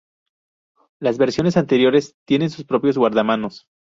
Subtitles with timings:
[0.99, 3.67] Las versiones anteriores tienen sus propios guardamanos.